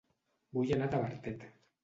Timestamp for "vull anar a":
0.63-0.93